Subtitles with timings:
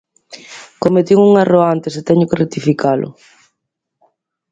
[0.83, 3.09] Cometín un erro antes e teño que rectificalo.